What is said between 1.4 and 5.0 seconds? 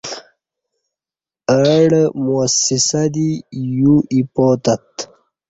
اہ ڈہ موسسہ دی یو ایپاتت